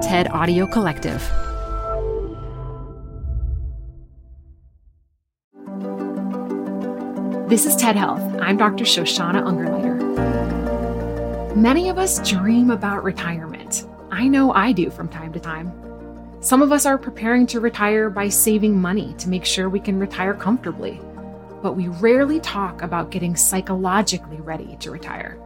TED 0.00 0.28
Audio 0.28 0.66
Collective. 0.66 1.20
This 7.50 7.66
is 7.66 7.76
TED 7.76 7.96
Health. 7.96 8.22
I'm 8.40 8.56
Dr. 8.56 8.84
Shoshana 8.84 9.42
Ungerleider. 9.42 11.54
Many 11.54 11.90
of 11.90 11.98
us 11.98 12.26
dream 12.26 12.70
about 12.70 13.04
retirement. 13.04 13.86
I 14.10 14.26
know 14.26 14.54
I 14.54 14.72
do 14.72 14.88
from 14.88 15.10
time 15.10 15.34
to 15.34 15.40
time. 15.40 15.70
Some 16.40 16.62
of 16.62 16.72
us 16.72 16.86
are 16.86 16.96
preparing 16.96 17.46
to 17.48 17.60
retire 17.60 18.08
by 18.08 18.30
saving 18.30 18.80
money 18.80 19.14
to 19.18 19.28
make 19.28 19.44
sure 19.44 19.68
we 19.68 19.80
can 19.80 19.98
retire 19.98 20.32
comfortably. 20.32 20.98
But 21.62 21.76
we 21.76 21.88
rarely 21.88 22.40
talk 22.40 22.80
about 22.80 23.10
getting 23.10 23.36
psychologically 23.36 24.40
ready 24.40 24.78
to 24.80 24.90
retire. 24.90 25.38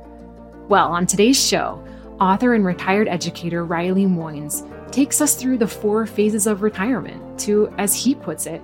Well, 0.68 0.92
on 0.92 1.06
today's 1.06 1.44
show, 1.44 1.84
author 2.20 2.54
and 2.54 2.64
retired 2.64 3.08
educator 3.08 3.64
Riley 3.64 4.06
Moynes 4.06 4.68
takes 4.92 5.20
us 5.20 5.34
through 5.34 5.58
the 5.58 5.66
four 5.66 6.06
phases 6.06 6.46
of 6.46 6.62
retirement 6.62 7.38
to, 7.40 7.72
as 7.78 7.94
he 7.94 8.14
puts 8.14 8.46
it, 8.46 8.62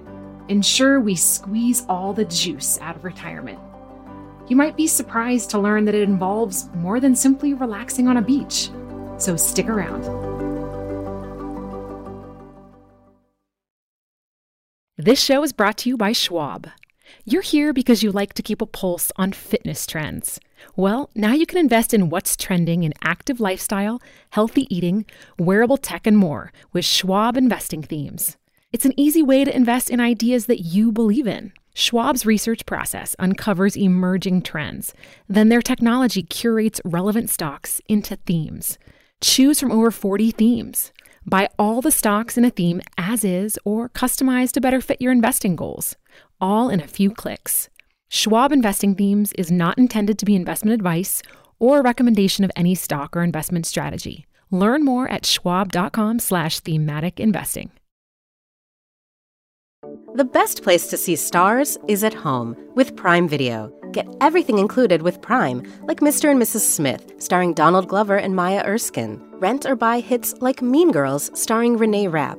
ensure 0.49 1.01
we 1.01 1.15
squeeze 1.15 1.85
all 1.89 2.13
the 2.13 2.25
juice 2.25 2.79
out 2.81 2.97
of 2.97 3.05
retirement. 3.05 3.59
You 4.49 4.57
might 4.57 4.77
be 4.77 4.87
surprised 4.87 5.51
to 5.51 5.59
learn 5.59 5.85
that 5.85 5.95
it 5.95 6.03
involves 6.03 6.69
more 6.75 6.99
than 7.01 7.15
simply 7.15 7.55
relaxing 7.55 8.09
on 8.09 8.17
a 8.17 8.23
beach. 8.23 8.71
So 9.19 9.37
stick 9.37 9.69
around. 9.69 10.05
This 14.97 15.21
show 15.21 15.43
is 15.43 15.53
brought 15.53 15.79
to 15.79 15.89
you 15.89 15.97
by 15.97 16.13
Schwab. 16.13 16.69
You're 17.31 17.43
here 17.43 17.73
because 17.73 18.03
you 18.03 18.11
like 18.11 18.33
to 18.35 18.43
keep 18.43 18.61
a 18.61 18.67
pulse 18.67 19.13
on 19.15 19.31
fitness 19.31 19.87
trends. 19.87 20.41
Well, 20.75 21.11
now 21.15 21.33
you 21.33 21.47
can 21.47 21.59
invest 21.59 21.95
in 21.95 22.09
what's 22.09 22.37
trending 22.37 22.83
in 22.83 22.93
active 23.05 23.39
lifestyle, 23.39 24.03
healthy 24.31 24.67
eating, 24.69 25.07
wearable 25.39 25.77
tech, 25.77 26.09
and 26.09 26.19
more 26.19 26.53
with 26.73 26.85
Schwab 26.85 27.37
investing 27.37 27.85
themes. 27.85 28.37
It's 28.73 28.85
an 28.85 28.99
easy 28.99 29.23
way 29.23 29.45
to 29.45 29.55
invest 29.55 29.91
in 29.91 30.01
ideas 30.01 30.47
that 30.47 30.63
you 30.63 30.91
believe 30.91 31.29
in. 31.29 31.53
Schwab's 31.73 32.27
research 32.27 32.67
process 32.67 33.15
uncovers 33.21 33.77
emerging 33.77 34.43
trends. 34.43 34.93
Then 35.29 35.51
their 35.51 35.63
technology 35.63 36.25
curates 36.25 36.81
relevant 36.85 37.31
stocks 37.31 37.81
into 37.87 38.17
themes. 38.17 38.77
Choose 39.21 39.61
from 39.61 39.71
over 39.71 39.93
40 39.93 40.33
themes. 40.33 40.91
Buy 41.25 41.49
all 41.61 41.81
the 41.81 41.93
stocks 41.93 42.37
in 42.37 42.45
a 42.45 42.51
theme 42.51 42.81
as 42.99 43.23
is 43.23 43.57
or 43.65 43.89
customize 43.89 44.51
to 44.51 44.61
better 44.61 44.81
fit 44.81 45.01
your 45.01 45.13
investing 45.13 45.55
goals, 45.55 45.95
all 46.41 46.69
in 46.69 46.81
a 46.81 46.87
few 46.87 47.11
clicks. 47.11 47.69
Schwab 48.09 48.53
Investing 48.53 48.95
Themes 48.95 49.33
is 49.35 49.51
not 49.51 49.79
intended 49.79 50.19
to 50.19 50.25
be 50.25 50.35
investment 50.35 50.75
advice 50.75 51.23
or 51.59 51.79
a 51.79 51.83
recommendation 51.83 52.45
of 52.45 52.51
any 52.57 52.75
stock 52.75 53.17
or 53.17 53.23
investment 53.23 53.67
strategy. 53.67 54.27
Learn 54.51 54.85
more 54.85 55.09
at 55.09 55.25
schwab.com/slash 55.25 56.61
thematic 56.61 57.21
investing. 57.21 57.71
The 60.15 60.25
best 60.25 60.63
place 60.63 60.89
to 60.89 60.97
see 60.97 61.17
stars 61.17 61.79
is 61.89 62.05
at 62.05 62.13
home 62.13 62.57
with 62.75 62.97
Prime 62.97 63.29
Video. 63.29 63.73
Get 63.93 64.07
everything 64.21 64.59
included 64.59 65.03
with 65.03 65.23
Prime, 65.23 65.63
like 65.85 66.01
Mr. 66.01 66.31
and 66.31 66.41
Mrs. 66.41 66.61
Smith, 66.61 67.13
starring 67.19 67.55
Donald 67.55 67.89
Glover 67.89 68.17
and 68.17 68.37
Maya 68.37 68.63
Erskine. 68.67 69.21
Rent 69.39 69.67
or 69.67 69.77
buy 69.77 70.01
hits 70.01 70.35
like 70.41 70.63
Mean 70.63 70.91
Girls, 70.91 71.31
starring 71.35 71.77
Renee 71.77 72.09
Rapp. 72.09 72.39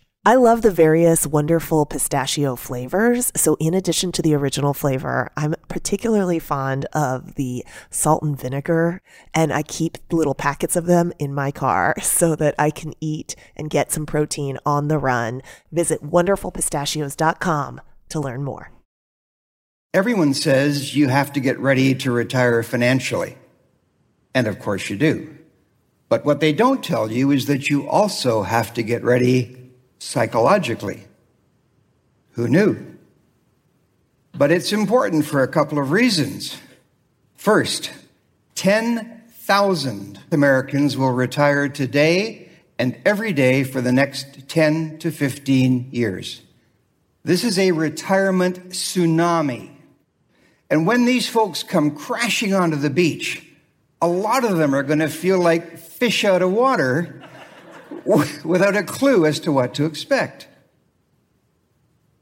I 0.23 0.35
love 0.35 0.61
the 0.61 0.69
various 0.69 1.25
wonderful 1.25 1.87
pistachio 1.87 2.55
flavors. 2.55 3.31
So, 3.35 3.57
in 3.59 3.73
addition 3.73 4.11
to 4.11 4.21
the 4.21 4.35
original 4.35 4.75
flavor, 4.75 5.31
I'm 5.35 5.55
particularly 5.67 6.37
fond 6.37 6.85
of 6.93 7.33
the 7.33 7.65
salt 7.89 8.21
and 8.21 8.39
vinegar, 8.39 9.01
and 9.33 9.51
I 9.51 9.63
keep 9.63 9.97
little 10.11 10.35
packets 10.35 10.75
of 10.75 10.85
them 10.85 11.11
in 11.17 11.33
my 11.33 11.49
car 11.49 11.95
so 12.03 12.35
that 12.35 12.53
I 12.59 12.69
can 12.69 12.93
eat 13.01 13.35
and 13.55 13.71
get 13.71 13.91
some 13.91 14.05
protein 14.05 14.59
on 14.63 14.89
the 14.89 14.99
run. 14.99 15.41
Visit 15.71 16.03
wonderfulpistachios.com 16.03 17.81
to 18.09 18.19
learn 18.19 18.43
more. 18.43 18.71
Everyone 19.91 20.35
says 20.35 20.95
you 20.95 21.07
have 21.07 21.33
to 21.33 21.39
get 21.39 21.57
ready 21.57 21.95
to 21.95 22.11
retire 22.11 22.61
financially. 22.61 23.39
And 24.35 24.45
of 24.45 24.59
course 24.59 24.87
you 24.87 24.97
do. 24.97 25.35
But 26.09 26.25
what 26.25 26.41
they 26.41 26.53
don't 26.53 26.83
tell 26.83 27.11
you 27.11 27.31
is 27.31 27.47
that 27.47 27.71
you 27.71 27.89
also 27.89 28.43
have 28.43 28.71
to 28.75 28.83
get 28.83 29.03
ready 29.03 29.57
psychologically. 30.01 31.03
Who 32.31 32.47
knew? 32.47 32.97
But 34.33 34.51
it's 34.51 34.73
important 34.73 35.25
for 35.25 35.43
a 35.43 35.47
couple 35.47 35.77
of 35.77 35.91
reasons. 35.91 36.57
First, 37.35 37.91
10,000 38.55 40.19
Americans 40.31 40.97
will 40.97 41.11
retire 41.11 41.69
today 41.69 42.49
and 42.79 42.97
every 43.05 43.31
day 43.31 43.63
for 43.63 43.79
the 43.79 43.91
next 43.91 44.49
10 44.49 44.97
to 44.99 45.11
15 45.11 45.89
years. 45.91 46.41
This 47.23 47.43
is 47.43 47.59
a 47.59 47.71
retirement 47.71 48.69
tsunami. 48.69 49.69
And 50.71 50.87
when 50.87 51.05
these 51.05 51.29
folks 51.29 51.61
come 51.61 51.95
crashing 51.95 52.55
onto 52.55 52.77
the 52.77 52.89
beach, 52.89 53.45
a 54.01 54.07
lot 54.07 54.45
of 54.45 54.57
them 54.57 54.73
are 54.73 54.83
going 54.83 54.99
to 54.99 55.09
feel 55.09 55.37
like 55.37 55.77
fish 55.77 56.25
out 56.25 56.41
of 56.41 56.51
water 56.51 57.21
without 58.43 58.75
a 58.75 58.83
clue 58.83 59.25
as 59.25 59.39
to 59.41 59.51
what 59.51 59.73
to 59.75 59.85
expect. 59.85 60.47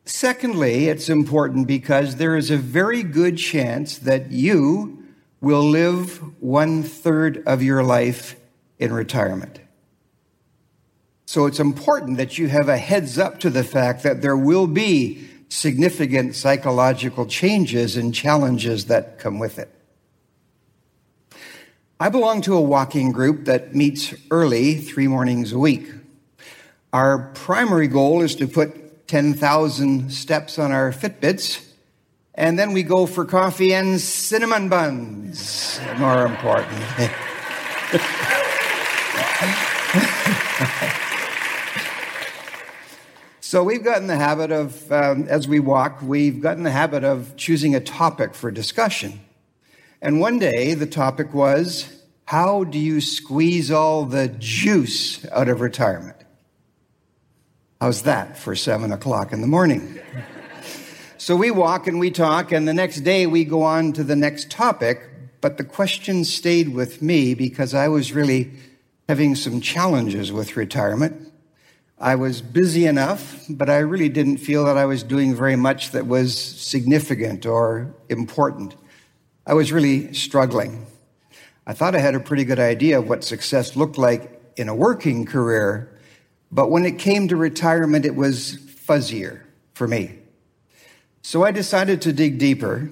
Secondly, 0.05 0.87
it's 0.87 1.07
important 1.07 1.67
because 1.67 2.15
there 2.15 2.35
is 2.35 2.49
a 2.49 2.57
very 2.57 3.03
good 3.03 3.37
chance 3.37 3.99
that 3.99 4.31
you 4.31 5.03
will 5.39 5.63
live 5.63 6.17
one 6.41 6.83
third 6.83 7.43
of 7.45 7.61
your 7.61 7.83
life 7.83 8.35
in 8.79 8.91
retirement. 8.91 9.59
So 11.25 11.45
it's 11.45 11.59
important 11.59 12.17
that 12.17 12.39
you 12.39 12.47
have 12.47 12.69
a 12.69 12.77
heads 12.77 13.19
up 13.19 13.39
to 13.41 13.51
the 13.51 13.63
fact 13.63 14.01
that 14.01 14.21
there 14.21 14.35
will 14.35 14.65
be 14.65 15.29
significant 15.47 16.35
psychological 16.35 17.27
changes 17.27 17.95
and 17.95 18.13
challenges 18.13 18.85
that 18.85 19.19
come 19.19 19.37
with 19.37 19.59
it. 19.59 19.69
I 22.01 22.07
belong 22.07 22.39
to 22.43 22.55
a 22.55 22.61
walking 22.61 23.11
group 23.11 23.43
that 23.43 23.75
meets 23.75 24.13
early 24.31 24.75
three 24.75 25.09
mornings 25.09 25.51
a 25.51 25.59
week. 25.59 25.91
Our 26.93 27.29
primary 27.33 27.89
goal 27.89 28.21
is 28.21 28.35
to 28.35 28.47
put 28.47 29.09
10,000 29.09 30.09
steps 30.09 30.57
on 30.57 30.71
our 30.71 30.93
Fitbits, 30.93 31.61
and 32.35 32.57
then 32.57 32.71
we 32.71 32.83
go 32.83 33.05
for 33.05 33.25
coffee 33.25 33.73
and 33.73 33.99
cinnamon 33.99 34.69
buns. 34.69 35.81
More 35.97 36.25
important. 36.25 36.71
so 43.41 43.61
we've 43.61 43.83
gotten 43.83 44.07
the 44.07 44.15
habit 44.15 44.53
of, 44.53 44.89
um, 44.89 45.27
as 45.27 45.49
we 45.49 45.59
walk, 45.59 46.01
we've 46.01 46.39
gotten 46.39 46.63
the 46.63 46.71
habit 46.71 47.03
of 47.03 47.35
choosing 47.35 47.75
a 47.75 47.81
topic 47.81 48.33
for 48.33 48.51
discussion. 48.51 49.19
And 50.01 50.21
one 50.21 50.39
day 50.39 50.75
the 50.75 50.85
topic 50.85 51.33
was, 51.33 51.89
how 52.25 52.63
do 52.63 52.79
you 52.79 53.01
squeeze 53.01 53.69
all 53.69 54.05
the 54.05 54.29
juice 54.29 55.25
out 55.29 55.49
of 55.49 55.59
retirement? 55.59 56.15
How's 57.81 58.03
that 58.03 58.37
for 58.37 58.55
seven 58.55 58.93
o'clock 58.93 59.33
in 59.33 59.41
the 59.41 59.47
morning? 59.47 59.99
so 61.17 61.35
we 61.35 61.51
walk 61.51 61.87
and 61.87 61.99
we 61.99 62.11
talk, 62.11 62.51
and 62.51 62.67
the 62.67 62.73
next 62.73 63.01
day 63.01 63.25
we 63.25 63.43
go 63.43 63.63
on 63.63 63.91
to 63.93 64.03
the 64.03 64.15
next 64.15 64.49
topic. 64.49 65.01
But 65.41 65.57
the 65.57 65.63
question 65.63 66.23
stayed 66.23 66.69
with 66.69 67.01
me 67.01 67.33
because 67.33 67.73
I 67.73 67.87
was 67.87 68.13
really 68.13 68.51
having 69.09 69.35
some 69.35 69.59
challenges 69.59 70.31
with 70.31 70.55
retirement. 70.55 71.33
I 71.97 72.15
was 72.15 72.41
busy 72.41 72.85
enough, 72.85 73.45
but 73.49 73.69
I 73.69 73.79
really 73.79 74.07
didn't 74.07 74.37
feel 74.37 74.63
that 74.65 74.77
I 74.77 74.85
was 74.85 75.03
doing 75.03 75.35
very 75.35 75.57
much 75.57 75.91
that 75.91 76.07
was 76.07 76.37
significant 76.37 77.45
or 77.45 77.93
important. 78.07 78.75
I 79.49 79.53
was 79.53 79.71
really 79.71 80.13
struggling. 80.13 80.85
I 81.65 81.73
thought 81.73 81.95
I 81.95 81.99
had 81.99 82.13
a 82.13 82.19
pretty 82.19 82.43
good 82.43 82.59
idea 82.59 82.99
of 82.99 83.09
what 83.09 83.23
success 83.23 83.75
looked 83.75 83.97
like 83.97 84.39
in 84.55 84.69
a 84.69 84.75
working 84.75 85.25
career, 85.25 85.89
But 86.51 86.69
when 86.69 86.85
it 86.85 86.99
came 86.99 87.27
to 87.29 87.35
retirement, 87.35 88.05
it 88.05 88.15
was 88.15 88.57
fuzzier 88.57 89.41
for 89.73 89.87
me. 89.87 90.19
So 91.23 91.43
I 91.43 91.51
decided 91.51 91.99
to 92.03 92.13
dig 92.13 92.37
deeper. 92.37 92.91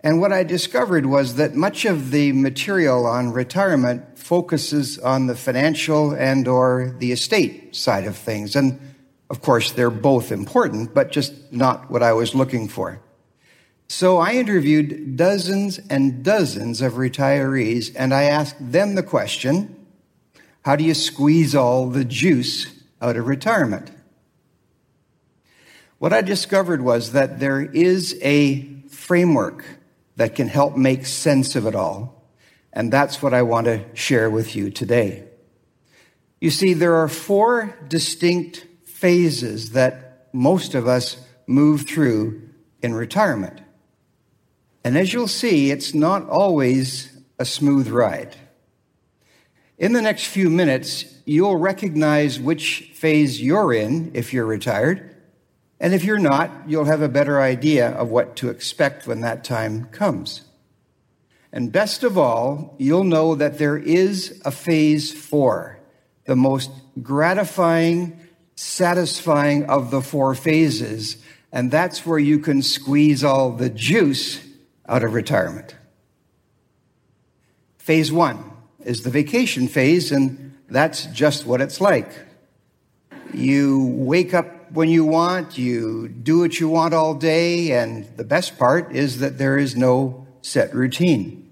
And 0.00 0.20
what 0.20 0.32
I 0.32 0.42
discovered 0.42 1.06
was 1.06 1.36
that 1.36 1.54
much 1.54 1.86
of 1.86 2.10
the 2.10 2.32
material 2.32 3.06
on 3.06 3.32
retirement 3.32 4.18
focuses 4.18 4.98
on 4.98 5.26
the 5.26 5.36
financial 5.36 6.12
and 6.12 6.46
or 6.46 6.94
the 6.98 7.12
estate 7.12 7.74
side 7.74 8.04
of 8.04 8.16
things. 8.16 8.54
And 8.56 8.78
of 9.30 9.40
course, 9.40 9.72
they're 9.72 9.90
both 9.90 10.32
important, 10.32 10.92
but 10.92 11.12
just 11.12 11.32
not 11.50 11.90
what 11.90 12.02
I 12.02 12.12
was 12.12 12.34
looking 12.34 12.68
for. 12.68 13.00
So 13.90 14.18
I 14.18 14.32
interviewed 14.32 15.16
dozens 15.16 15.78
and 15.78 16.22
dozens 16.22 16.82
of 16.82 16.94
retirees 16.94 17.90
and 17.96 18.12
I 18.12 18.24
asked 18.24 18.56
them 18.60 18.94
the 18.94 19.02
question, 19.02 19.86
how 20.62 20.76
do 20.76 20.84
you 20.84 20.92
squeeze 20.94 21.54
all 21.54 21.88
the 21.88 22.04
juice 22.04 22.66
out 23.00 23.16
of 23.16 23.26
retirement? 23.26 23.90
What 25.98 26.12
I 26.12 26.20
discovered 26.20 26.82
was 26.82 27.12
that 27.12 27.40
there 27.40 27.62
is 27.62 28.18
a 28.22 28.68
framework 28.88 29.64
that 30.16 30.34
can 30.34 30.48
help 30.48 30.76
make 30.76 31.06
sense 31.06 31.56
of 31.56 31.66
it 31.66 31.74
all. 31.74 32.28
And 32.72 32.92
that's 32.92 33.22
what 33.22 33.32
I 33.32 33.42
want 33.42 33.64
to 33.66 33.84
share 33.94 34.28
with 34.28 34.54
you 34.54 34.70
today. 34.70 35.24
You 36.40 36.50
see, 36.50 36.74
there 36.74 36.96
are 36.96 37.08
four 37.08 37.76
distinct 37.88 38.66
phases 38.84 39.70
that 39.72 40.28
most 40.32 40.74
of 40.74 40.86
us 40.86 41.16
move 41.46 41.86
through 41.88 42.42
in 42.82 42.94
retirement. 42.94 43.60
And 44.88 44.96
as 44.96 45.12
you'll 45.12 45.28
see, 45.28 45.70
it's 45.70 45.92
not 45.92 46.26
always 46.30 47.14
a 47.38 47.44
smooth 47.44 47.88
ride. 47.88 48.34
In 49.76 49.92
the 49.92 50.00
next 50.00 50.28
few 50.28 50.48
minutes, 50.48 51.04
you'll 51.26 51.58
recognize 51.58 52.40
which 52.40 52.90
phase 52.94 53.38
you're 53.38 53.74
in 53.74 54.12
if 54.14 54.32
you're 54.32 54.46
retired. 54.46 55.14
And 55.78 55.92
if 55.92 56.04
you're 56.04 56.18
not, 56.18 56.50
you'll 56.66 56.86
have 56.86 57.02
a 57.02 57.08
better 57.10 57.38
idea 57.38 57.90
of 57.90 58.08
what 58.08 58.34
to 58.36 58.48
expect 58.48 59.06
when 59.06 59.20
that 59.20 59.44
time 59.44 59.88
comes. 59.88 60.40
And 61.52 61.70
best 61.70 62.02
of 62.02 62.16
all, 62.16 62.74
you'll 62.78 63.04
know 63.04 63.34
that 63.34 63.58
there 63.58 63.76
is 63.76 64.40
a 64.46 64.50
phase 64.50 65.12
four, 65.12 65.78
the 66.24 66.34
most 66.34 66.70
gratifying, 67.02 68.18
satisfying 68.54 69.66
of 69.66 69.90
the 69.90 70.00
four 70.00 70.34
phases. 70.34 71.18
And 71.52 71.70
that's 71.70 72.06
where 72.06 72.18
you 72.18 72.38
can 72.38 72.62
squeeze 72.62 73.22
all 73.22 73.50
the 73.50 73.68
juice 73.68 74.47
out 74.88 75.04
of 75.04 75.12
retirement. 75.12 75.76
Phase 77.76 78.10
one 78.10 78.50
is 78.84 79.02
the 79.02 79.10
vacation 79.10 79.68
phase, 79.68 80.10
and 80.10 80.56
that's 80.68 81.06
just 81.06 81.46
what 81.46 81.60
it's 81.60 81.80
like. 81.80 82.10
You 83.32 83.86
wake 83.94 84.34
up 84.34 84.72
when 84.72 84.88
you 84.88 85.04
want, 85.04 85.58
you 85.58 86.08
do 86.08 86.40
what 86.40 86.60
you 86.60 86.68
want 86.68 86.94
all 86.94 87.14
day, 87.14 87.72
and 87.72 88.06
the 88.16 88.24
best 88.24 88.58
part 88.58 88.94
is 88.94 89.18
that 89.20 89.38
there 89.38 89.58
is 89.58 89.76
no 89.76 90.26
set 90.42 90.74
routine. 90.74 91.50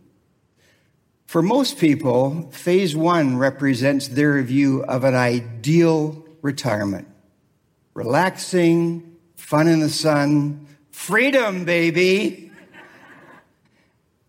For 1.27 1.43
most 1.43 1.79
people, 1.79 2.51
phase 2.53 2.95
one 2.95 3.37
represents 3.37 4.09
their 4.09 4.41
view 4.43 4.85
of 4.85 5.05
an 5.05 5.15
ideal 5.15 6.25
retirement. 6.41 7.09
Relaxing, 7.95 9.17
fun 9.35 9.67
in 9.67 9.81
the 9.81 9.89
sun, 9.89 10.67
freedom, 10.91 11.65
baby. 11.65 12.46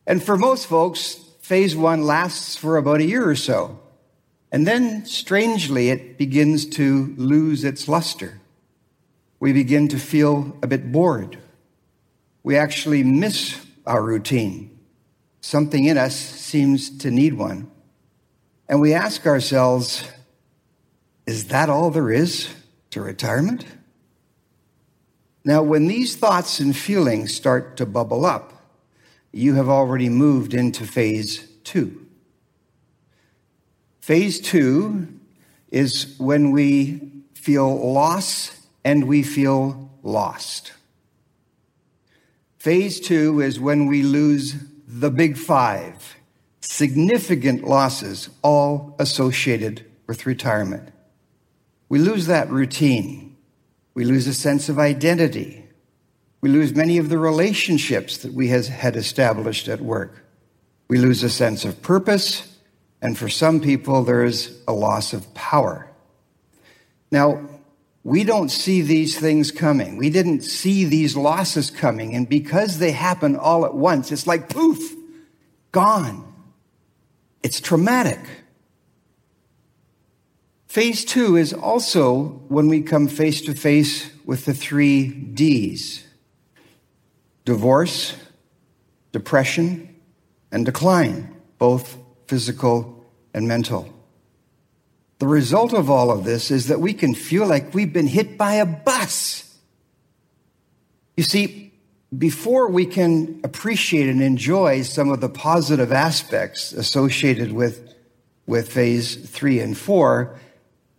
And 0.07 0.23
for 0.23 0.37
most 0.37 0.67
folks, 0.67 1.15
phase 1.41 1.75
one 1.75 2.01
lasts 2.01 2.55
for 2.55 2.77
about 2.77 3.01
a 3.01 3.05
year 3.05 3.29
or 3.29 3.35
so. 3.35 3.79
And 4.51 4.65
then, 4.65 5.05
strangely, 5.05 5.89
it 5.89 6.17
begins 6.17 6.65
to 6.67 7.13
lose 7.17 7.65
its 7.65 7.89
luster. 7.89 8.39
We 9.41 9.51
begin 9.51 9.89
to 9.89 9.99
feel 9.99 10.57
a 10.63 10.67
bit 10.67 10.93
bored. 10.93 11.37
We 12.43 12.57
actually 12.57 13.03
miss 13.03 13.59
our 13.85 14.01
routine. 14.01 14.79
Something 15.41 15.83
in 15.83 15.97
us 15.97 16.15
seems 16.15 16.97
to 16.99 17.11
need 17.11 17.33
one. 17.33 17.69
And 18.69 18.79
we 18.79 18.93
ask 18.93 19.27
ourselves, 19.27 20.09
is 21.25 21.49
that 21.49 21.69
all 21.69 21.91
there 21.91 22.09
is 22.09 22.47
to 22.91 23.01
retirement? 23.01 23.65
Now, 25.43 25.61
when 25.61 25.87
these 25.87 26.15
thoughts 26.15 26.61
and 26.61 26.75
feelings 26.75 27.35
start 27.35 27.75
to 27.77 27.85
bubble 27.85 28.25
up, 28.25 28.56
you 29.31 29.55
have 29.55 29.69
already 29.69 30.09
moved 30.09 30.53
into 30.53 30.85
phase 30.85 31.47
two. 31.63 32.05
Phase 33.99 34.39
two 34.39 35.07
is 35.69 36.15
when 36.17 36.51
we 36.51 37.11
feel 37.33 37.91
loss 37.91 38.67
and 38.83 39.05
we 39.05 39.21
feel 39.23 39.91
lost. 40.01 40.73
Phase 42.57 42.99
two 42.99 43.41
is 43.41 43.59
when 43.59 43.85
we 43.85 44.03
lose 44.03 44.55
the 44.87 45.11
big 45.11 45.37
five, 45.37 46.15
significant 46.61 47.63
losses, 47.63 48.29
all 48.41 48.95
associated 48.99 49.85
with 50.07 50.25
retirement. 50.25 50.89
We 51.89 51.99
lose 51.99 52.27
that 52.27 52.49
routine. 52.49 53.35
We 53.93 54.05
lose 54.05 54.27
a 54.27 54.33
sense 54.33 54.69
of 54.69 54.79
identity. 54.79 55.66
We 56.41 56.49
lose 56.49 56.75
many 56.75 56.97
of 56.97 57.09
the 57.09 57.17
relationships 57.17 58.17
that 58.19 58.33
we 58.33 58.49
has, 58.49 58.67
had 58.67 58.95
established 58.95 59.67
at 59.67 59.81
work. 59.81 60.23
We 60.87 60.97
lose 60.99 61.23
a 61.23 61.29
sense 61.29 61.65
of 61.65 61.81
purpose, 61.81 62.55
and 63.01 63.17
for 63.17 63.27
some 63.27 63.59
people, 63.59 64.03
there 64.03 64.23
is 64.23 64.59
a 64.67 64.73
loss 64.73 65.13
of 65.13 65.33
power. 65.33 65.89
Now, 67.11 67.47
we 68.03 68.23
don't 68.23 68.49
see 68.49 68.81
these 68.81 69.19
things 69.19 69.51
coming. 69.51 69.97
We 69.97 70.09
didn't 70.09 70.41
see 70.41 70.85
these 70.85 71.17
losses 71.17 71.69
coming, 71.71 72.15
and 72.15 72.29
because 72.29 72.79
they 72.79 72.91
happen 72.91 73.35
all 73.35 73.65
at 73.65 73.73
once, 73.73 74.11
it's 74.11 74.27
like 74.27 74.49
poof, 74.49 74.95
gone. 75.71 76.23
It's 77.43 77.59
traumatic. 77.59 78.19
Phase 80.67 81.03
two 81.03 81.35
is 81.35 81.53
also 81.53 82.43
when 82.47 82.67
we 82.67 82.81
come 82.81 83.07
face 83.07 83.41
to 83.41 83.55
face 83.55 84.11
with 84.25 84.45
the 84.45 84.53
three 84.53 85.07
D's 85.07 86.06
divorce, 87.47 88.13
depression, 89.13 89.95
and 90.51 90.65
decline, 90.65 91.33
both 91.57 91.97
physical 92.27 93.05
and 93.33 93.47
mental. 93.47 93.87
The 95.19 95.27
result 95.27 95.71
of 95.71 95.89
all 95.89 96.11
of 96.11 96.25
this 96.25 96.51
is 96.51 96.67
that 96.67 96.81
we 96.81 96.93
can 96.93 97.15
feel 97.15 97.47
like 97.47 97.73
we've 97.73 97.93
been 97.93 98.07
hit 98.07 98.37
by 98.37 98.55
a 98.55 98.65
bus. 98.65 99.57
You 101.15 101.23
see, 101.23 101.71
before 102.15 102.69
we 102.69 102.85
can 102.85 103.39
appreciate 103.45 104.09
and 104.09 104.21
enjoy 104.21 104.81
some 104.81 105.09
of 105.09 105.21
the 105.21 105.29
positive 105.29 105.93
aspects 105.93 106.73
associated 106.73 107.53
with, 107.53 107.95
with 108.45 108.69
phase 108.69 109.15
three 109.15 109.61
and 109.61 109.77
four, 109.77 110.37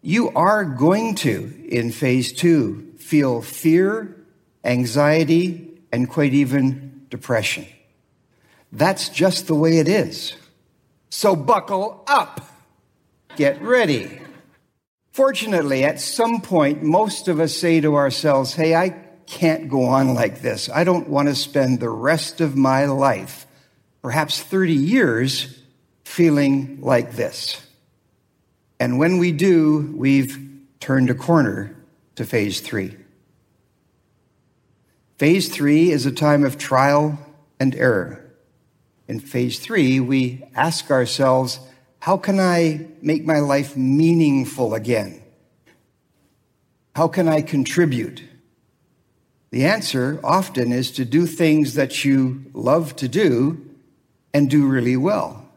you 0.00 0.30
are 0.30 0.64
going 0.64 1.14
to, 1.16 1.52
in 1.68 1.92
phase 1.92 2.32
two, 2.32 2.94
feel 2.96 3.42
fear, 3.42 4.16
anxiety, 4.64 5.68
and 5.92 6.08
quite 6.08 6.34
even 6.34 7.06
depression. 7.08 7.66
That's 8.72 9.08
just 9.08 9.46
the 9.46 9.54
way 9.54 9.78
it 9.78 9.88
is. 9.88 10.34
So 11.10 11.34
buckle 11.34 12.04
up. 12.06 12.46
Get 13.36 13.62
ready. 13.62 14.20
Fortunately, 15.12 15.84
at 15.84 16.00
some 16.00 16.40
point, 16.40 16.82
most 16.82 17.28
of 17.28 17.40
us 17.40 17.54
say 17.54 17.80
to 17.80 17.96
ourselves, 17.96 18.54
Hey, 18.54 18.74
I 18.74 18.90
can't 19.26 19.68
go 19.68 19.84
on 19.84 20.14
like 20.14 20.42
this. 20.42 20.68
I 20.70 20.84
don't 20.84 21.08
want 21.08 21.28
to 21.28 21.34
spend 21.34 21.80
the 21.80 21.90
rest 21.90 22.40
of 22.40 22.56
my 22.56 22.86
life, 22.86 23.46
perhaps 24.02 24.40
30 24.40 24.72
years, 24.72 25.62
feeling 26.04 26.80
like 26.80 27.12
this. 27.12 27.60
And 28.80 28.98
when 28.98 29.18
we 29.18 29.32
do, 29.32 29.92
we've 29.96 30.38
turned 30.80 31.10
a 31.10 31.14
corner 31.14 31.74
to 32.16 32.24
phase 32.24 32.60
three. 32.60 32.96
Phase 35.18 35.48
three 35.48 35.90
is 35.90 36.06
a 36.06 36.12
time 36.12 36.44
of 36.44 36.58
trial 36.58 37.18
and 37.58 37.74
error. 37.74 38.24
In 39.08 39.18
phase 39.18 39.58
three, 39.58 39.98
we 39.98 40.44
ask 40.54 40.92
ourselves, 40.92 41.58
how 41.98 42.16
can 42.16 42.38
I 42.38 42.86
make 43.02 43.24
my 43.26 43.40
life 43.40 43.76
meaningful 43.76 44.74
again? 44.74 45.20
How 46.94 47.08
can 47.08 47.26
I 47.26 47.42
contribute? 47.42 48.22
The 49.50 49.64
answer 49.64 50.20
often 50.22 50.70
is 50.70 50.92
to 50.92 51.04
do 51.04 51.26
things 51.26 51.74
that 51.74 52.04
you 52.04 52.44
love 52.52 52.94
to 52.96 53.08
do 53.08 53.66
and 54.32 54.48
do 54.48 54.68
really 54.68 54.96
well. 54.96 55.48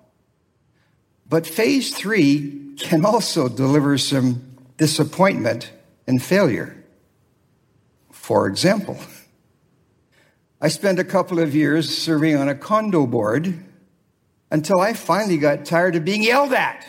But 1.29 1.45
phase 1.45 1.95
three 1.95 2.73
can 2.79 3.05
also 3.05 3.47
deliver 3.47 3.99
some 3.99 4.57
disappointment 4.77 5.71
and 6.07 6.19
failure. 6.23 6.83
For 8.11 8.47
example, 8.47 8.97
I 10.61 10.67
spent 10.67 10.99
a 10.99 11.03
couple 11.03 11.39
of 11.39 11.55
years 11.55 11.97
serving 11.97 12.35
on 12.35 12.47
a 12.47 12.53
condo 12.53 13.07
board 13.07 13.63
until 14.51 14.79
I 14.79 14.93
finally 14.93 15.37
got 15.37 15.65
tired 15.65 15.95
of 15.95 16.05
being 16.05 16.21
yelled 16.21 16.53
at. 16.53 16.85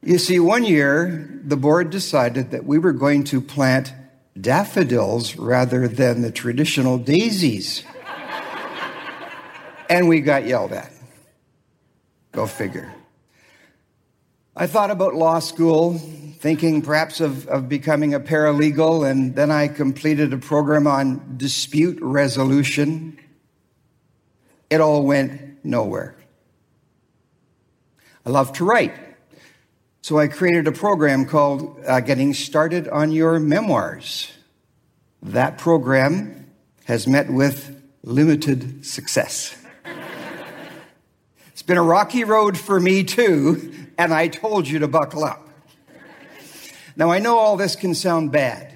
You 0.00 0.16
see, 0.16 0.40
one 0.40 0.64
year 0.64 1.28
the 1.44 1.56
board 1.56 1.90
decided 1.90 2.52
that 2.52 2.64
we 2.64 2.78
were 2.78 2.94
going 2.94 3.24
to 3.24 3.42
plant 3.42 3.92
daffodils 4.40 5.36
rather 5.36 5.86
than 5.86 6.22
the 6.22 6.30
traditional 6.30 6.96
daisies. 6.96 7.84
and 9.90 10.08
we 10.08 10.20
got 10.20 10.46
yelled 10.46 10.72
at. 10.72 10.90
Go 12.32 12.46
figure. 12.46 12.94
I 14.60 14.66
thought 14.66 14.90
about 14.90 15.14
law 15.14 15.38
school, 15.38 15.98
thinking 15.98 16.82
perhaps 16.82 17.20
of, 17.20 17.46
of 17.46 17.68
becoming 17.68 18.12
a 18.12 18.18
paralegal, 18.18 19.08
and 19.08 19.36
then 19.36 19.52
I 19.52 19.68
completed 19.68 20.32
a 20.32 20.38
program 20.38 20.88
on 20.88 21.36
dispute 21.36 21.96
resolution. 22.02 23.20
It 24.68 24.80
all 24.80 25.06
went 25.06 25.64
nowhere. 25.64 26.16
I 28.26 28.30
love 28.30 28.52
to 28.54 28.64
write. 28.64 28.94
So 30.00 30.18
I 30.18 30.26
created 30.26 30.66
a 30.66 30.72
program 30.72 31.24
called 31.24 31.78
uh, 31.86 32.00
Getting 32.00 32.34
Started 32.34 32.88
on 32.88 33.12
Your 33.12 33.38
Memoirs. 33.38 34.32
That 35.22 35.58
program 35.58 36.50
has 36.86 37.06
met 37.06 37.30
with 37.30 37.80
limited 38.02 38.84
success. 38.84 39.56
it's 41.52 41.62
been 41.62 41.78
a 41.78 41.82
rocky 41.82 42.24
road 42.24 42.58
for 42.58 42.80
me 42.80 43.04
too, 43.04 43.72
and 43.98 44.14
I 44.14 44.28
told 44.28 44.68
you 44.68 44.78
to 44.78 44.88
buckle 44.88 45.24
up. 45.24 45.46
Now, 46.96 47.10
I 47.10 47.18
know 47.18 47.38
all 47.38 47.56
this 47.56 47.76
can 47.76 47.94
sound 47.94 48.32
bad, 48.32 48.72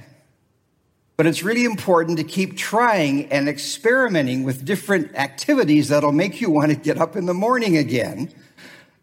but 1.17 1.27
it's 1.27 1.43
really 1.43 1.65
important 1.65 2.19
to 2.19 2.25
keep 2.25 2.57
trying 2.57 3.33
and 3.33 3.49
experimenting 3.49 4.43
with 4.43 4.65
different 4.65 5.15
activities 5.17 5.89
that'll 5.89 6.13
make 6.13 6.41
you 6.41 6.51
want 6.51 6.71
to 6.71 6.77
get 6.77 6.99
up 6.99 7.17
in 7.17 7.27
the 7.27 7.35
morning 7.35 7.77
again. 7.77 8.33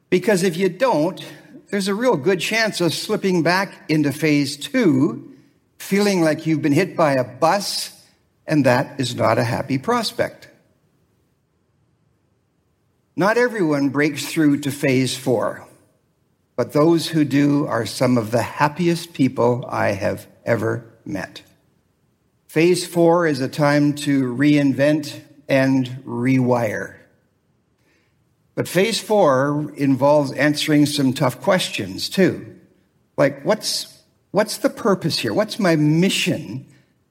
Because 0.10 0.44
if 0.44 0.58
you 0.58 0.70
don't, 0.70 1.24
there's 1.70 1.88
a 1.88 1.96
real 1.96 2.18
good 2.18 2.40
chance 2.40 2.82
of 2.82 2.94
slipping 2.94 3.44
back 3.44 3.90
into 3.90 4.12
phase 4.12 4.58
two, 4.58 5.34
feeling 5.78 6.22
like 6.22 6.46
you've 6.46 6.62
been 6.62 6.74
hit 6.74 6.98
by 6.98 7.14
a 7.14 7.24
bus, 7.24 7.96
and 8.48 8.66
that 8.66 9.00
is 9.00 9.16
not 9.16 9.38
a 9.38 9.44
happy 9.44 9.78
prospect. 9.78 10.50
Not 13.16 13.38
everyone 13.38 13.90
breaks 13.90 14.32
through 14.32 14.62
to 14.62 14.72
phase 14.72 15.16
four, 15.16 15.68
but 16.60 16.74
those 16.74 17.08
who 17.08 17.24
do 17.24 17.66
are 17.68 17.86
some 17.86 18.18
of 18.18 18.32
the 18.32 18.42
happiest 18.42 19.14
people 19.14 19.64
I 19.70 19.94
have 19.94 20.28
ever 20.44 20.84
met. 21.06 21.42
Phase 22.48 22.86
four 22.86 23.26
is 23.26 23.40
a 23.40 23.48
time 23.48 23.94
to 23.94 24.36
reinvent 24.36 25.22
and 25.48 25.88
rewire. 26.06 26.98
But 28.56 28.68
phase 28.68 29.00
four 29.00 29.74
involves 29.78 30.34
answering 30.34 30.86
some 30.86 31.14
tough 31.14 31.40
questions 31.40 32.10
too. 32.10 32.60
Like, 33.16 33.42
what's, 33.46 33.98
what's 34.32 34.58
the 34.58 34.70
purpose 34.70 35.20
here? 35.20 35.34
What's 35.34 35.60
my 35.60 35.78
mission? 35.78 36.66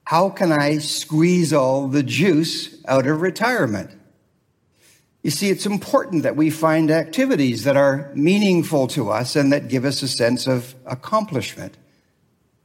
How 0.04 0.28
can 0.28 0.52
I 0.52 0.76
squeeze 0.76 1.54
all 1.54 1.88
the 1.88 2.02
juice 2.02 2.84
out 2.84 3.06
of 3.06 3.22
retirement? 3.22 3.97
You 5.28 5.32
see, 5.32 5.50
it's 5.50 5.66
important 5.66 6.22
that 6.22 6.36
we 6.36 6.48
find 6.48 6.90
activities 6.90 7.64
that 7.64 7.76
are 7.76 8.10
meaningful 8.14 8.86
to 8.86 9.10
us 9.10 9.36
and 9.36 9.52
that 9.52 9.68
give 9.68 9.84
us 9.84 10.00
a 10.02 10.08
sense 10.08 10.46
of 10.46 10.74
accomplishment. 10.86 11.76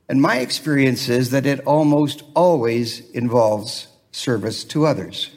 And 0.07 0.21
my 0.21 0.37
experience 0.37 1.09
is 1.09 1.31
that 1.31 1.45
it 1.45 1.59
almost 1.65 2.23
always 2.33 3.01
involves 3.09 3.89
service 4.13 4.63
to 4.63 4.85
others. 4.85 5.29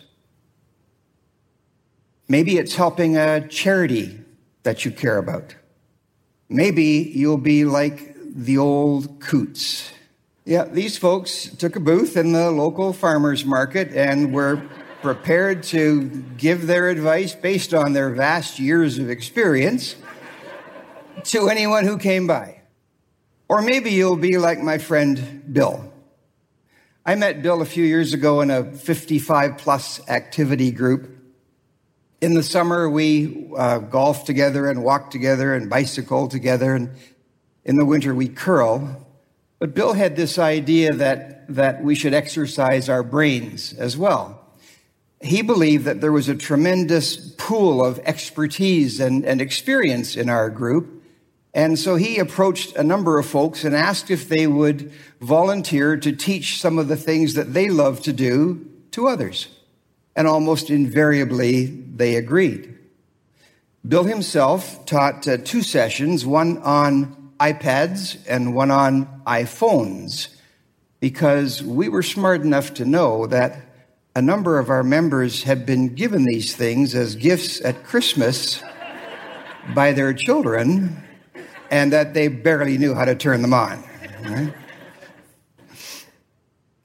Maybe 2.29 2.59
it's 2.59 2.77
helping 2.77 3.17
a 3.17 3.49
charity 3.49 4.21
that 4.63 4.85
you 4.85 4.93
care 4.93 5.19
about. 5.19 5.57
Maybe 6.49 7.11
you'll 7.13 7.39
be 7.39 7.65
like 7.65 8.15
the 8.37 8.59
old 8.59 9.19
coots. 9.19 9.93
Yeah, 10.45 10.67
these 10.67 10.97
folks 10.97 11.49
took 11.57 11.75
a 11.75 11.81
booth 11.81 12.17
in 12.17 12.31
the 12.31 12.53
local 12.53 12.93
farmers 12.93 13.45
market 13.45 13.93
and 13.95 14.33
were 14.33 14.63
prepared 15.15 15.63
to 15.63 16.09
give 16.37 16.67
their 16.67 16.89
advice 16.89 17.35
based 17.35 17.73
on 17.73 17.93
their 17.93 18.11
vast 18.11 18.59
years 18.59 18.99
of 18.99 19.09
experience 19.09 19.95
to 21.25 21.49
anyone 21.49 21.85
who 21.85 21.99
came 21.99 22.27
by. 22.27 22.61
Or 23.49 23.63
maybe 23.63 23.91
you'll 23.91 24.17
be 24.17 24.39
like 24.39 24.61
my 24.61 24.79
friend 24.79 25.45
Bill. 25.53 25.93
I 27.05 27.15
met 27.15 27.43
Bill 27.43 27.63
a 27.63 27.67
few 27.67 27.85
years 27.85 28.13
ago 28.13 28.41
in 28.41 28.51
a 28.51 28.65
55 28.65 29.59
plus 29.59 30.01
activity 30.09 30.73
group 30.73 31.17
in 32.21 32.35
the 32.35 32.43
summer, 32.43 32.89
we 32.89 33.51
uh, 33.57 33.79
golf 33.79 34.25
together 34.25 34.69
and 34.69 34.83
walk 34.83 35.11
together 35.11 35.55
and 35.55 35.69
bicycle 35.69 36.29
together. 36.29 36.75
And 36.75 36.91
in 37.65 37.77
the 37.77 37.85
winter, 37.85 38.15
we 38.15 38.29
curl. 38.29 39.07
But 39.59 39.75
Bill 39.75 39.93
had 39.93 40.17
this 40.17 40.39
idea 40.39 40.95
that, 40.95 41.55
that 41.55 41.83
we 41.83 41.95
should 41.95 42.15
exercise 42.15 42.89
our 42.89 43.03
brains 43.03 43.73
as 43.75 43.97
well. 43.97 44.46
He 45.21 45.43
believed 45.43 45.85
that 45.85 46.01
there 46.01 46.13
was 46.13 46.29
a 46.29 46.35
tremendous 46.35 47.17
pool 47.17 47.85
of 47.85 47.99
expertise 48.01 49.01
and, 49.01 49.25
and 49.25 49.41
experience 49.41 50.17
in 50.17 50.29
our 50.29 50.51
group. 50.51 51.05
And 51.55 51.79
so 51.79 51.97
he 51.97 52.19
approached 52.19 52.77
a 52.77 52.85
number 52.85 53.19
of 53.19 53.27
folks 53.27 53.65
and 53.65 53.75
asked 53.75 54.11
if 54.11 54.29
they 54.29 54.47
would 54.47 54.93
volunteer 55.21 55.97
to 55.97 56.13
teach 56.13 56.61
some 56.61 56.79
of 56.79 56.89
the 56.89 56.97
things 56.97 57.35
that 57.35 57.55
they 57.55 57.71
love 57.71 58.03
to 58.03 58.13
do 58.13 58.69
to 58.91 59.09
others 59.09 59.49
and 60.17 60.27
almost 60.27 60.71
invariably 60.71 61.67
they 61.67 62.17
agreed. 62.17 62.77
Bill 63.87 64.05
himself 64.05 64.85
taught 64.87 65.29
uh, 65.29 65.37
two 65.37 65.63
sessions, 65.63 66.27
one 66.27 66.59
on 66.59 67.33
iPads 67.39 68.19
and 68.27 68.55
one 68.55 68.71
on 68.71 69.23
iPhones, 69.27 70.29
because 70.99 71.63
we 71.63 71.89
were 71.89 72.03
smart 72.03 72.41
enough 72.41 72.75
to 72.75 72.85
know 72.85 73.27
that 73.27 73.61
a 74.17 74.23
number 74.23 74.59
of 74.59 74.71
our 74.71 74.83
members 74.83 75.43
had 75.43 75.67
been 75.67 75.95
given 75.95 76.25
these 76.25 76.57
things 76.57 76.95
as 76.95 77.15
gifts 77.17 77.61
at 77.61 77.85
Christmas 77.85 78.63
by 79.75 79.93
their 79.93 80.15
children, 80.15 81.05
and 81.71 81.93
that 81.93 82.15
they 82.15 82.29
barely 82.29 82.79
knew 82.79 82.95
how 82.95 83.05
to 83.05 83.15
turn 83.15 83.43
them 83.43 83.53
on. 83.53 83.85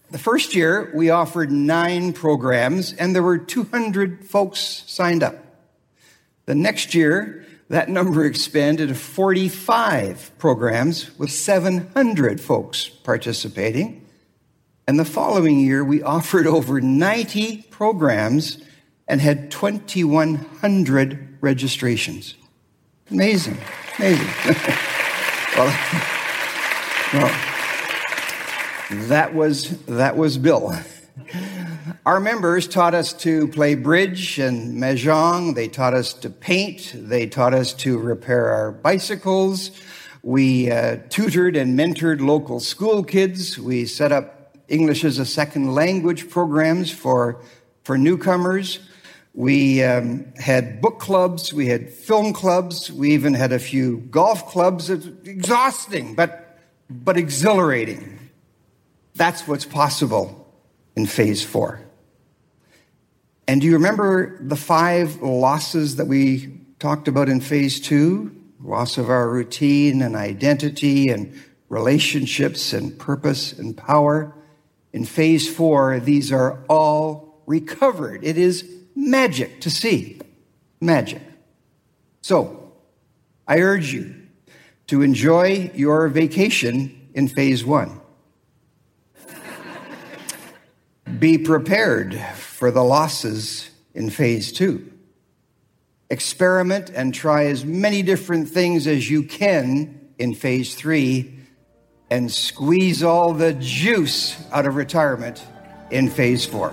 The 0.09 0.17
first 0.17 0.53
year, 0.53 0.91
we 0.93 1.09
offered 1.09 1.53
nine 1.53 2.11
programs, 2.11 2.91
and 2.91 3.15
there 3.15 3.23
were 3.23 3.37
200 3.37 4.25
folks 4.25 4.83
signed 4.87 5.23
up. 5.23 5.37
The 6.47 6.55
next 6.55 6.93
year, 6.93 7.45
that 7.69 7.87
number 7.87 8.25
expanded 8.25 8.89
to 8.89 8.95
45 8.95 10.31
programs 10.37 11.17
with 11.17 11.31
700 11.31 12.41
folks 12.41 12.89
participating. 12.89 14.00
And 14.91 14.99
the 14.99 15.05
following 15.05 15.57
year, 15.57 15.85
we 15.85 16.03
offered 16.03 16.45
over 16.45 16.81
90 16.81 17.61
programs 17.69 18.57
and 19.07 19.21
had 19.21 19.49
2,100 19.49 21.37
registrations. 21.39 22.35
Amazing, 23.09 23.57
amazing. 23.97 24.27
well, 25.55 25.73
well 27.13 27.39
that 29.07 29.33
was, 29.33 29.69
that 29.85 30.17
was 30.17 30.37
Bill. 30.37 30.77
Our 32.05 32.19
members 32.19 32.67
taught 32.67 32.93
us 32.93 33.13
to 33.13 33.47
play 33.47 33.75
bridge 33.75 34.39
and 34.39 34.75
mahjong. 34.75 35.55
They 35.55 35.69
taught 35.69 35.93
us 35.93 36.11
to 36.15 36.29
paint. 36.29 36.91
They 36.93 37.27
taught 37.27 37.53
us 37.53 37.71
to 37.75 37.97
repair 37.97 38.49
our 38.49 38.73
bicycles. 38.73 39.71
We 40.21 40.69
uh, 40.69 40.97
tutored 41.07 41.55
and 41.55 41.79
mentored 41.79 42.19
local 42.19 42.59
school 42.59 43.05
kids. 43.05 43.57
We 43.57 43.85
set 43.85 44.11
up 44.11 44.40
English 44.67 45.03
as 45.03 45.19
a 45.19 45.25
second 45.25 45.73
language 45.73 46.29
programs 46.29 46.91
for, 46.91 47.41
for 47.83 47.97
newcomers. 47.97 48.79
We 49.33 49.83
um, 49.83 50.25
had 50.35 50.81
book 50.81 50.99
clubs. 50.99 51.53
We 51.53 51.67
had 51.67 51.89
film 51.89 52.33
clubs. 52.33 52.91
We 52.91 53.11
even 53.11 53.33
had 53.33 53.51
a 53.51 53.59
few 53.59 53.97
golf 54.11 54.47
clubs. 54.47 54.89
It's 54.89 55.05
exhausting, 55.25 56.15
but, 56.15 56.59
but 56.89 57.17
exhilarating. 57.17 58.19
That's 59.15 59.47
what's 59.47 59.65
possible 59.65 60.53
in 60.95 61.05
phase 61.05 61.43
four. 61.43 61.81
And 63.47 63.61
do 63.61 63.67
you 63.67 63.73
remember 63.73 64.37
the 64.41 64.55
five 64.55 65.21
losses 65.21 65.97
that 65.97 66.07
we 66.07 66.59
talked 66.79 67.07
about 67.07 67.29
in 67.29 67.41
phase 67.41 67.79
two? 67.79 68.35
Loss 68.61 68.97
of 68.97 69.09
our 69.09 69.29
routine 69.29 70.01
and 70.01 70.15
identity 70.15 71.09
and 71.09 71.33
relationships 71.69 72.73
and 72.73 72.97
purpose 72.97 73.53
and 73.53 73.75
power. 73.75 74.35
In 74.93 75.05
phase 75.05 75.53
four, 75.53 75.99
these 75.99 76.31
are 76.31 76.59
all 76.67 77.41
recovered. 77.45 78.23
It 78.23 78.37
is 78.37 78.69
magic 78.95 79.61
to 79.61 79.69
see. 79.69 80.19
Magic. 80.79 81.21
So, 82.21 82.73
I 83.47 83.59
urge 83.59 83.93
you 83.93 84.15
to 84.87 85.01
enjoy 85.01 85.71
your 85.73 86.07
vacation 86.07 87.09
in 87.13 87.27
phase 87.27 87.63
one. 87.63 87.99
Be 91.19 91.37
prepared 91.37 92.19
for 92.35 92.71
the 92.71 92.83
losses 92.83 93.69
in 93.93 94.09
phase 94.09 94.51
two. 94.51 94.91
Experiment 96.09 96.89
and 96.89 97.13
try 97.13 97.45
as 97.45 97.63
many 97.63 98.01
different 98.01 98.49
things 98.49 98.87
as 98.87 99.09
you 99.09 99.23
can 99.23 100.09
in 100.17 100.33
phase 100.33 100.75
three 100.75 101.40
and 102.11 102.29
squeeze 102.31 103.01
all 103.01 103.33
the 103.33 103.53
juice 103.53 104.37
out 104.51 104.67
of 104.67 104.75
retirement 104.75 105.43
in 105.89 106.09
phase 106.09 106.45
four. 106.45 106.69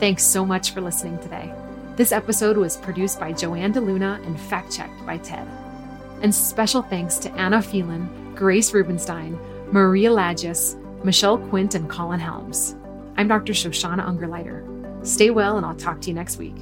Thanks 0.00 0.24
so 0.24 0.44
much 0.44 0.72
for 0.72 0.80
listening 0.80 1.18
today. 1.20 1.52
This 1.96 2.12
episode 2.12 2.56
was 2.56 2.76
produced 2.76 3.18
by 3.18 3.32
Joanne 3.32 3.72
DeLuna 3.72 4.24
and 4.26 4.38
fact 4.38 4.72
checked 4.72 5.04
by 5.06 5.18
Ted. 5.18 5.46
And 6.22 6.34
special 6.34 6.82
thanks 6.82 7.16
to 7.18 7.32
Anna 7.32 7.62
Phelan, 7.62 8.34
Grace 8.34 8.72
Rubenstein, 8.72 9.38
Maria 9.72 10.10
Lagis, 10.10 10.76
Michelle 11.04 11.38
Quint, 11.38 11.74
and 11.74 11.88
Colin 11.88 12.20
Helms. 12.20 12.74
I'm 13.16 13.28
Dr. 13.28 13.52
Shoshana 13.52 14.04
Ungerleider. 14.04 15.06
Stay 15.06 15.30
well, 15.30 15.56
and 15.56 15.66
I'll 15.66 15.74
talk 15.74 16.00
to 16.02 16.08
you 16.08 16.14
next 16.14 16.38
week. 16.38 16.56